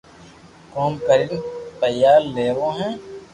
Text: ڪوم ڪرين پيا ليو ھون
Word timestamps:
ڪوم 0.73 0.93
ڪرين 1.07 1.29
پيا 1.79 2.13
ليو 2.35 2.59
ھون 2.75 2.91